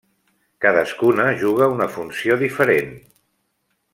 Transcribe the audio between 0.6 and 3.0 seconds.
Cadascuna juga una funció diferent.